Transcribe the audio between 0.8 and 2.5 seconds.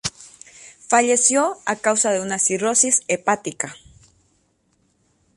Falleció a causa de una